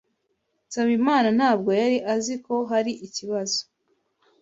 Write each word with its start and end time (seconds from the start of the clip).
Nsabimana 0.67 1.27
ntabwo 1.37 1.69
yari 1.81 1.97
azi 2.13 2.35
ko 2.45 2.55
hari 2.71 2.91
ikibazo. 3.07 3.59